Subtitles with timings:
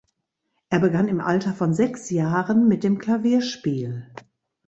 [0.71, 4.11] Er begann im Alter von sechs Jahren mit dem Klavierspiel.